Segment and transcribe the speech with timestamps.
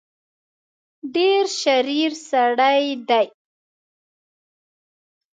[1.15, 3.25] ډېر شریر سړی دی.